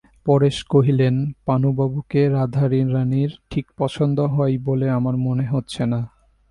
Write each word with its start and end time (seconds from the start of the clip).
পরেশ 0.25 0.57
কহিলেন, 0.63 1.15
পানুবাবুকে 1.45 2.21
রাধারানীর 2.29 3.31
ঠিক 3.49 3.65
পছন্দ 3.77 4.17
হয় 4.19 4.55
বলে 4.57 4.87
আমার 4.89 5.15
মনে 5.17 5.45
হচ্ছে 5.45 5.83
না। 5.85 5.99